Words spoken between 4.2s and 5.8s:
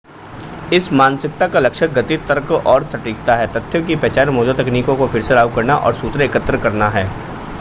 मौजूदा तकनीकों को फिर से लागू करना